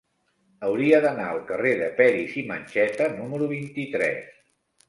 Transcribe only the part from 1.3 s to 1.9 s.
al carrer de